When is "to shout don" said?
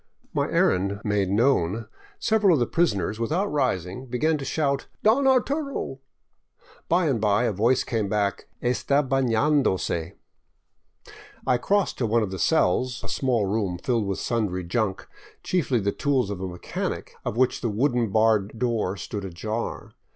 4.39-5.27